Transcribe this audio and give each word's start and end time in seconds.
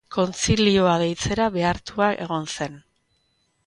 Kontzilioa 0.13 0.95
deitzera 1.03 1.51
behartua 1.59 2.11
egon 2.27 2.53
zen. 2.59 2.85